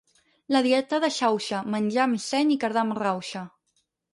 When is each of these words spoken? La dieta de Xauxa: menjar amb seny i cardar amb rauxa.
La 0.55 0.61
dieta 0.67 0.99
de 1.03 1.09
Xauxa: 1.17 1.59
menjar 1.75 2.07
amb 2.07 2.25
seny 2.31 2.55
i 2.57 2.61
cardar 2.65 2.85
amb 2.87 2.99
rauxa. 3.05 3.45